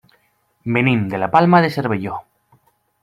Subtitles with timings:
[0.77, 2.17] Venim de la Palma de Cervelló.